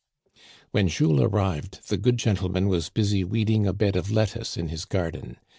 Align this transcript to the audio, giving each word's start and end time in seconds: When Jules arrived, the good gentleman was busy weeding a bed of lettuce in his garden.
When 0.71 0.87
Jules 0.87 1.21
arrived, 1.21 1.81
the 1.89 1.95
good 1.97 2.17
gentleman 2.17 2.67
was 2.67 2.89
busy 2.89 3.23
weeding 3.23 3.67
a 3.67 3.71
bed 3.73 3.95
of 3.95 4.09
lettuce 4.09 4.57
in 4.57 4.69
his 4.69 4.83
garden. 4.83 5.37